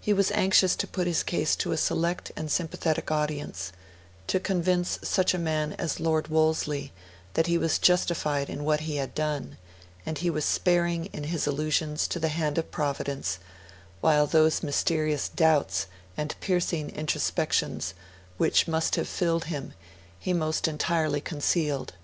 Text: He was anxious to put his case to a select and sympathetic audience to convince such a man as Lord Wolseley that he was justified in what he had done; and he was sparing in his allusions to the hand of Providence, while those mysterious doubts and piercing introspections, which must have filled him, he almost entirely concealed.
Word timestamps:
He 0.00 0.12
was 0.12 0.30
anxious 0.30 0.76
to 0.76 0.86
put 0.86 1.08
his 1.08 1.24
case 1.24 1.56
to 1.56 1.72
a 1.72 1.76
select 1.76 2.30
and 2.36 2.52
sympathetic 2.52 3.10
audience 3.10 3.72
to 4.28 4.38
convince 4.38 5.00
such 5.02 5.34
a 5.34 5.38
man 5.40 5.72
as 5.72 5.98
Lord 5.98 6.28
Wolseley 6.28 6.92
that 7.34 7.48
he 7.48 7.58
was 7.58 7.80
justified 7.80 8.48
in 8.48 8.62
what 8.62 8.82
he 8.82 8.94
had 8.98 9.12
done; 9.12 9.58
and 10.06 10.18
he 10.18 10.30
was 10.30 10.44
sparing 10.44 11.06
in 11.06 11.24
his 11.24 11.48
allusions 11.48 12.06
to 12.06 12.20
the 12.20 12.28
hand 12.28 12.58
of 12.58 12.70
Providence, 12.70 13.40
while 14.00 14.28
those 14.28 14.62
mysterious 14.62 15.28
doubts 15.28 15.86
and 16.16 16.36
piercing 16.40 16.90
introspections, 16.90 17.92
which 18.36 18.68
must 18.68 18.94
have 18.94 19.08
filled 19.08 19.46
him, 19.46 19.74
he 20.20 20.32
almost 20.32 20.68
entirely 20.68 21.20
concealed. 21.20 21.94